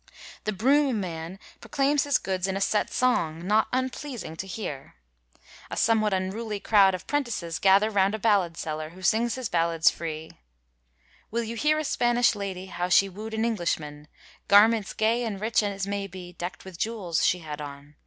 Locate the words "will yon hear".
11.29-11.77